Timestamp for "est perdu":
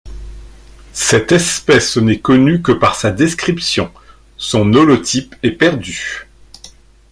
5.43-6.27